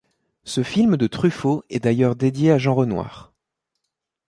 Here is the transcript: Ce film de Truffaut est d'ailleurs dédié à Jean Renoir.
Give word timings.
Ce 0.45 0.63
film 0.63 0.97
de 0.97 1.05
Truffaut 1.05 1.63
est 1.69 1.79
d'ailleurs 1.81 2.15
dédié 2.15 2.51
à 2.51 2.57
Jean 2.57 2.73
Renoir. 2.73 3.33